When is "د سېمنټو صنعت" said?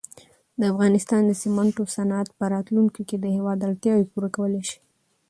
1.25-2.27